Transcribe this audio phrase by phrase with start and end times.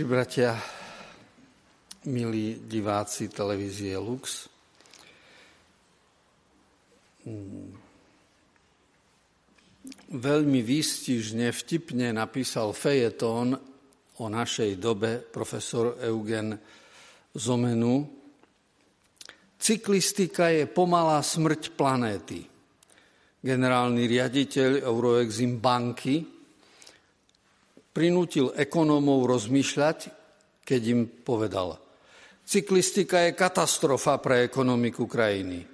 [0.00, 0.56] Sestri, bratia,
[2.08, 4.48] milí diváci televízie Lux,
[7.28, 7.68] mm.
[10.16, 13.52] veľmi výstižne, vtipne napísal fejetón
[14.16, 16.56] o našej dobe profesor Eugen
[17.36, 18.00] Zomenu.
[19.60, 22.40] Cyklistika je pomalá smrť planéty.
[23.36, 26.39] Generálny riaditeľ Euroexim banky
[27.90, 29.98] prinútil ekonómov rozmýšľať,
[30.62, 31.78] keď im povedal,
[32.46, 35.66] cyklistika je katastrofa pre ekonomiku krajiny.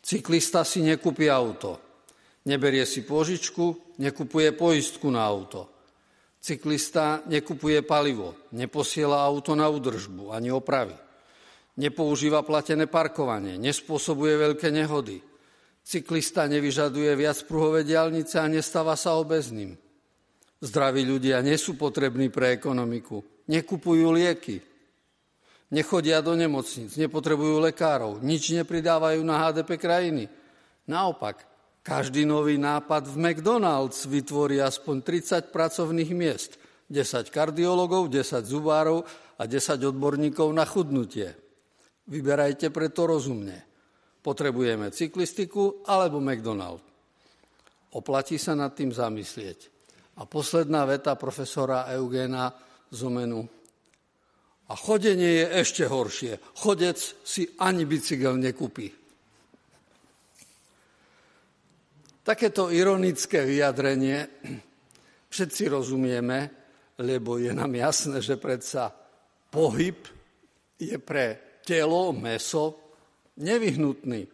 [0.00, 1.76] Cyklista si nekúpi auto,
[2.48, 5.68] neberie si pôžičku, nekupuje poistku na auto.
[6.38, 10.96] Cyklista nekupuje palivo, neposiela auto na údržbu ani opravy.
[11.78, 15.20] Nepoužíva platené parkovanie, nespôsobuje veľké nehody.
[15.84, 19.76] Cyklista nevyžaduje viac pruhové diálnice a nestáva sa obezným.
[20.58, 23.22] Zdraví ľudia nie sú potrební pre ekonomiku.
[23.46, 24.58] Nekupujú lieky.
[25.70, 30.24] Nechodia do nemocnic, nepotrebujú lekárov, nič nepridávajú na HDP krajiny.
[30.88, 31.44] Naopak,
[31.84, 36.56] každý nový nápad v McDonald's vytvorí aspoň 30 pracovných miest,
[36.88, 39.04] 10 kardiologov, 10 zubárov
[39.36, 41.36] a 10 odborníkov na chudnutie.
[42.08, 43.68] Vyberajte preto rozumne.
[44.24, 46.80] Potrebujeme cyklistiku alebo McDonald.
[47.92, 49.77] Oplatí sa nad tým zamyslieť.
[50.18, 52.50] A posledná veta profesora Eugéna
[52.90, 53.46] Zomenu.
[54.68, 56.42] A chodenie je ešte horšie.
[56.58, 58.90] Chodec si ani bicykel nekúpi.
[62.26, 64.28] Takéto ironické vyjadrenie
[65.32, 66.38] všetci rozumieme,
[67.00, 68.92] lebo je nám jasné, že predsa
[69.48, 69.96] pohyb
[70.76, 72.92] je pre telo, meso
[73.40, 74.28] nevyhnutný.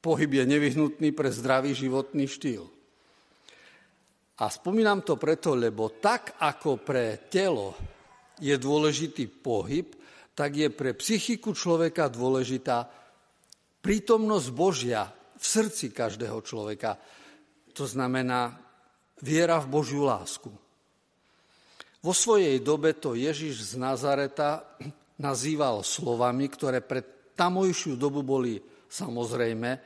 [0.00, 2.73] Pohyb je nevyhnutný pre zdravý životný štýl.
[4.34, 7.78] A spomínam to preto, lebo tak ako pre telo
[8.42, 9.94] je dôležitý pohyb,
[10.34, 12.82] tak je pre psychiku človeka dôležitá
[13.78, 15.06] prítomnosť Božia
[15.38, 16.98] v srdci každého človeka.
[17.78, 18.58] To znamená
[19.22, 20.50] viera v Božiu lásku.
[22.02, 24.76] Vo svojej dobe to Ježiš z Nazareta
[25.22, 28.58] nazýval slovami, ktoré pre tamojšiu dobu boli
[28.90, 29.80] samozrejme, e,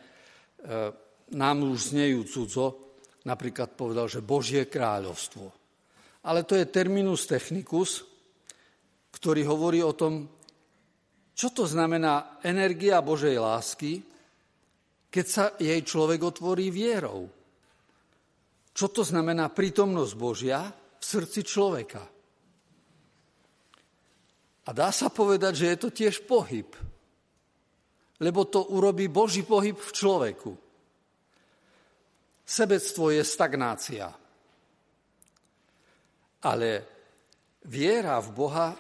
[1.37, 2.88] nám už znejú cudzo,
[3.27, 5.47] napríklad povedal, že Božie kráľovstvo.
[6.29, 8.05] Ale to je terminus technicus,
[9.15, 10.29] ktorý hovorí o tom,
[11.33, 14.03] čo to znamená energia Božej lásky,
[15.09, 17.31] keď sa jej človek otvorí vierou.
[18.75, 22.03] Čo to znamená prítomnosť Božia v srdci človeka.
[24.69, 26.69] A dá sa povedať, že je to tiež pohyb,
[28.21, 30.53] lebo to urobí Boží pohyb v človeku.
[32.49, 34.09] Sebectvo je stagnácia.
[36.49, 36.71] Ale
[37.69, 38.73] viera v Boha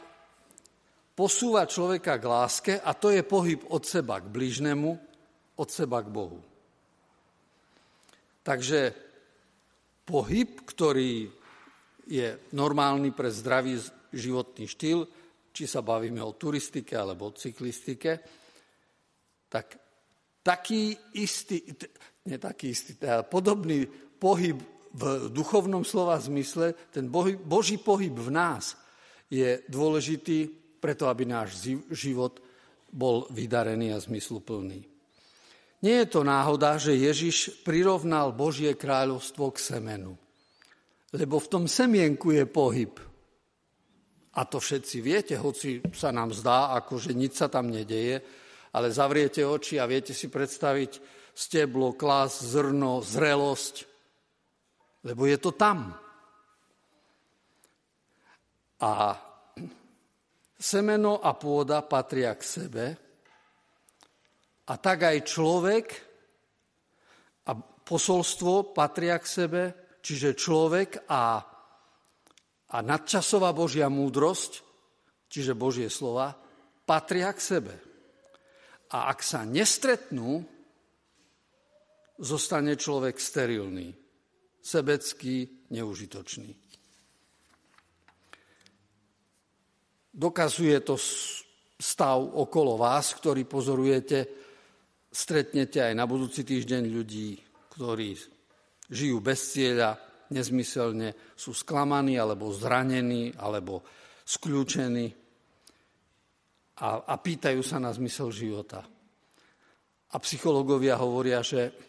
[1.12, 4.90] posúva človeka k láske a to je pohyb od seba k blížnemu,
[5.60, 6.40] od seba k Bohu.
[8.40, 8.80] Takže
[10.08, 11.28] pohyb, ktorý
[12.08, 13.76] je normálny pre zdravý
[14.08, 15.04] životný štýl,
[15.52, 18.12] či sa bavíme o turistike alebo o cyklistike,
[19.52, 19.66] tak
[20.40, 21.60] taký istý,
[22.28, 23.88] nie taký istý, teda podobný
[24.20, 24.60] pohyb
[24.92, 27.08] v duchovnom slova zmysle, ten
[27.44, 28.76] Boží pohyb v nás
[29.32, 30.48] je dôležitý
[30.80, 32.40] preto, aby náš život
[32.88, 34.84] bol vydarený a zmysluplný.
[35.78, 40.18] Nie je to náhoda, že Ježiš prirovnal Božie kráľovstvo k semenu.
[41.14, 42.92] Lebo v tom semienku je pohyb.
[44.34, 48.18] A to všetci viete, hoci sa nám zdá, ako že nič sa tam nedeje,
[48.74, 53.86] ale zavriete oči a viete si predstaviť steblo, klas, zrno, zrelosť,
[55.06, 55.94] lebo je to tam.
[58.82, 59.14] A
[60.58, 62.86] semeno a pôda patria k sebe
[64.66, 65.86] a tak aj človek
[67.46, 67.54] a
[67.86, 69.62] posolstvo patria k sebe,
[70.02, 71.38] čiže človek a,
[72.66, 74.52] a nadčasová Božia múdrosť,
[75.30, 76.34] čiže Božie slova,
[76.82, 77.74] patria k sebe.
[78.90, 80.57] A ak sa nestretnú,
[82.18, 83.94] zostane človek sterilný,
[84.58, 86.50] sebecký, neužitočný.
[90.18, 90.98] Dokazuje to
[91.78, 94.18] stav okolo vás, ktorý pozorujete.
[95.08, 97.38] Stretnete aj na budúci týždeň ľudí,
[97.78, 98.18] ktorí
[98.90, 99.94] žijú bez cieľa,
[100.34, 103.86] nezmyselne, sú sklamaní, alebo zranení, alebo
[104.26, 105.06] skľúčení
[106.78, 108.84] a, a pýtajú sa na zmysel života.
[110.08, 111.87] A psychológovia hovoria, že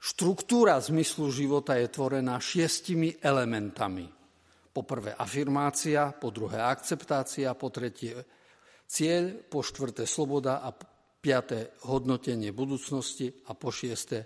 [0.00, 4.08] Štruktúra zmyslu života je tvorená šiestimi elementami.
[4.72, 8.16] Po prvé afirmácia, po druhé akceptácia, po tretie
[8.88, 10.72] cieľ, po štvrté sloboda a
[11.20, 14.24] piaté hodnotenie budúcnosti a po šiesté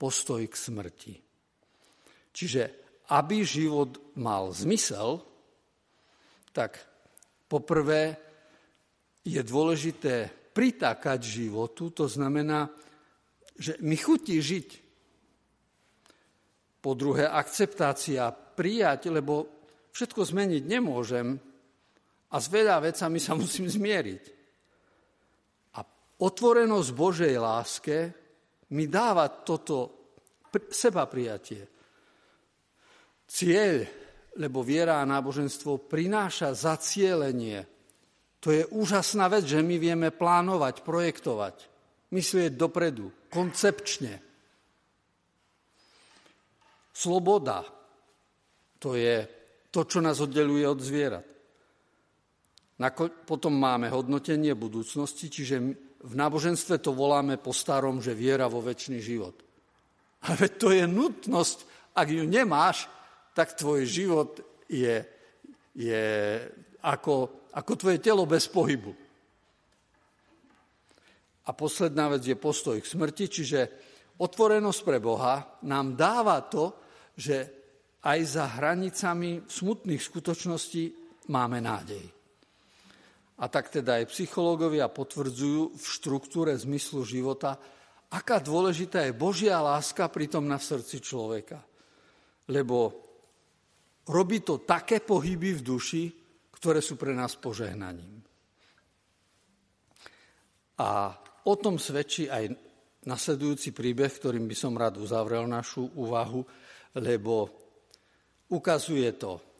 [0.00, 1.14] postoj k smrti.
[2.32, 2.62] Čiže
[3.12, 5.20] aby život mal zmysel,
[6.56, 6.80] tak
[7.52, 8.16] poprvé
[9.22, 12.72] je dôležité pritákať životu, to znamená,
[13.54, 14.81] že mi chutí žiť.
[16.82, 19.46] Po druhé, akceptácia, prijať, lebo
[19.94, 21.38] všetko zmeniť nemôžem
[22.32, 24.24] a s veľa vecami sa musím zmieriť.
[25.78, 25.80] A
[26.26, 27.96] otvorenosť Božej láske
[28.74, 30.02] mi dáva toto
[30.72, 31.62] seba prijatie.
[33.28, 33.84] Cieľ,
[34.36, 37.64] lebo viera a náboženstvo prináša zacielenie.
[38.42, 41.56] To je úžasná vec, že my vieme plánovať, projektovať,
[42.10, 44.31] myslieť dopredu, koncepčne.
[46.92, 47.64] Sloboda,
[48.76, 49.24] to je
[49.72, 51.26] to, čo nás oddeluje od zvierat.
[53.24, 55.56] Potom máme hodnotenie budúcnosti, čiže
[56.02, 59.38] v náboženstve to voláme po starom, že viera vo väčší život.
[60.26, 61.58] Ale to je nutnosť.
[61.94, 62.90] Ak ju nemáš,
[63.32, 64.98] tak tvoj život je,
[65.78, 66.04] je
[66.82, 68.92] ako, ako tvoje telo bez pohybu.
[71.42, 73.58] A posledná vec je postoj k smrti, čiže
[74.18, 76.81] otvorenosť pre Boha nám dáva to,
[77.16, 77.36] že
[78.02, 80.84] aj za hranicami smutných skutočností
[81.30, 82.02] máme nádej.
[83.42, 87.58] A tak teda aj psychológovia potvrdzujú v štruktúre zmyslu života,
[88.12, 91.62] aká dôležitá je Božia láska pritom na srdci človeka.
[92.50, 92.92] Lebo
[94.10, 96.04] robí to také pohyby v duši,
[96.54, 98.22] ktoré sú pre nás požehnaním.
[100.78, 101.14] A
[101.46, 102.50] o tom svedčí aj
[103.06, 106.46] nasledujúci príbeh, ktorým by som rád uzavrel našu úvahu,
[106.98, 107.48] lebo
[108.52, 109.52] ukazuje to,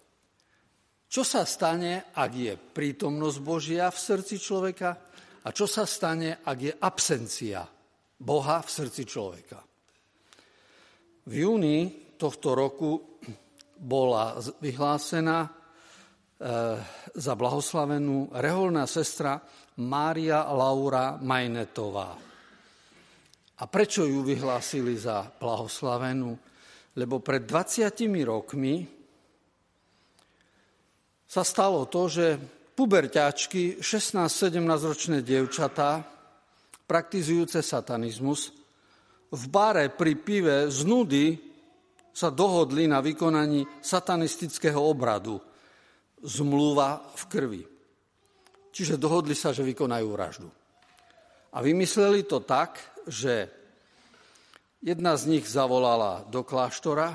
[1.12, 4.90] čo sa stane, ak je prítomnosť Božia v srdci človeka
[5.44, 7.68] a čo sa stane, ak je absencia
[8.16, 9.60] Boha v srdci človeka.
[11.28, 13.20] V júni tohto roku
[13.76, 15.50] bola vyhlásená e,
[17.12, 19.36] za blahoslavenú reholná sestra
[19.84, 22.16] Mária Laura Majnetová.
[23.60, 26.51] A prečo ju vyhlásili za blahoslavenú?
[26.96, 27.88] Lebo pred 20
[28.28, 28.84] rokmi
[31.24, 32.36] sa stalo to, že
[32.76, 36.04] puberťačky, 16-17 ročné dievčatá,
[36.84, 38.52] praktizujúce satanizmus,
[39.32, 41.40] v bare pri pive z nudy
[42.12, 45.40] sa dohodli na vykonaní satanistického obradu.
[46.20, 47.62] Zmluva v krvi.
[48.68, 50.48] Čiže dohodli sa, že vykonajú vraždu.
[51.56, 52.76] A vymysleli to tak,
[53.08, 53.48] že
[54.82, 57.14] jedna z nich zavolala do kláštora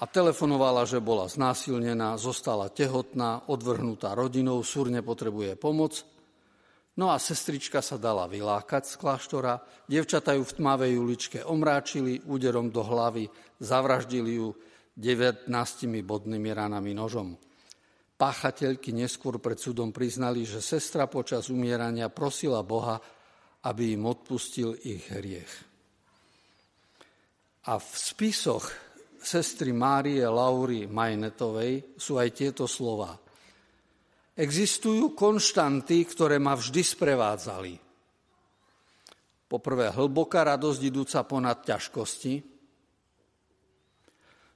[0.00, 6.02] a telefonovala, že bola znásilnená, zostala tehotná, odvrhnutá rodinou, súrne potrebuje pomoc.
[6.96, 12.68] No a sestrička sa dala vylákať z kláštora, dievčata ju v tmavej uličke omráčili úderom
[12.68, 13.28] do hlavy,
[13.60, 14.52] zavraždili ju
[14.96, 15.48] 19
[16.04, 17.36] bodnými ranami nožom.
[18.12, 23.00] Páchateľky neskôr pred súdom priznali, že sestra počas umierania prosila Boha,
[23.64, 25.71] aby im odpustil ich hriech.
[27.62, 28.66] A v spisoch
[29.22, 33.14] sestry Márie Laury Majnetovej sú aj tieto slova.
[34.34, 37.74] Existujú konštanty, ktoré ma vždy sprevádzali.
[39.46, 42.34] Poprvé, hlboká radosť idúca ponad ťažkosti.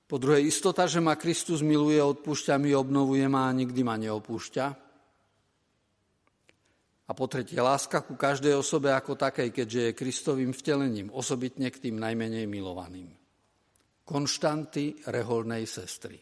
[0.08, 4.85] Po druhé, istota, že ma Kristus miluje, odpúšťa mi, obnovuje ma a nikdy ma neopúšťa.
[7.06, 11.86] A po tretie, láska ku každej osobe ako takej, keďže je Kristovým vtelením, osobitne k
[11.86, 13.14] tým najmenej milovaným.
[14.02, 16.18] Konštanty reholnej sestry.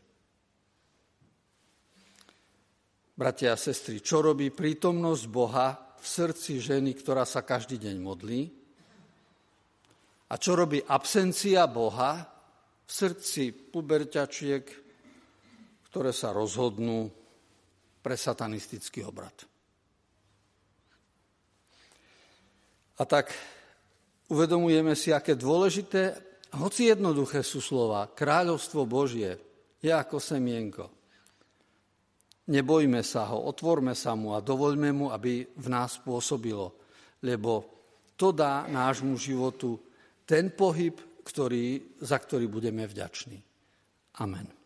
[3.14, 8.40] Bratia a sestry, čo robí prítomnosť Boha v srdci ženy, ktorá sa každý deň modlí?
[10.28, 12.28] A čo robí absencia Boha
[12.84, 14.64] v srdci puberťačiek,
[15.88, 17.08] ktoré sa rozhodnú
[18.04, 19.53] pre satanistický obrad?
[22.98, 23.34] A tak
[24.30, 26.14] uvedomujeme si, aké dôležité
[26.54, 29.34] hoci jednoduché sú slova, kráľovstvo Božie
[29.82, 30.86] je ako semienko.
[32.44, 36.76] Nebojme sa ho, otvorme sa mu a dovoľme mu, aby v nás pôsobilo,
[37.24, 37.66] lebo
[38.14, 39.80] to dá nášmu životu
[40.22, 43.40] ten pohyb, ktorý, za ktorý budeme vďační.
[44.20, 44.63] Amen.